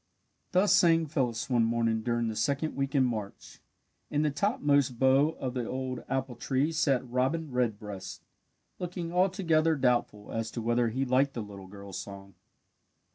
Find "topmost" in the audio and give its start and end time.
4.31-4.97